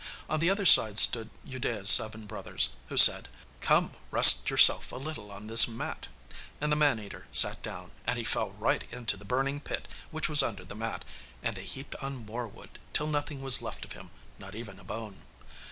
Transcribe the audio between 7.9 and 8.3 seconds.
and he